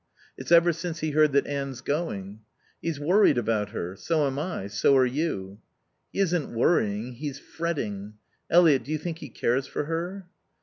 "It's 0.35 0.51
ever 0.51 0.73
since 0.73 1.01
he 1.01 1.11
heard 1.11 1.31
that 1.33 1.45
Anne's 1.45 1.81
going." 1.81 2.39
"He's 2.81 2.99
worried 2.99 3.37
about 3.37 3.69
her. 3.69 3.95
So 3.95 4.25
am 4.25 4.39
I. 4.39 4.65
So 4.65 4.97
are 4.97 5.05
you." 5.05 5.59
"He 6.11 6.19
isn't 6.21 6.49
worrying. 6.55 7.13
He's 7.13 7.37
fretting.... 7.37 8.15
Eliot 8.49 8.83
do 8.83 8.91
you 8.91 8.97
think 8.97 9.19
he 9.19 9.29
cares 9.29 9.67
for 9.67 9.83
her?" 9.85 10.25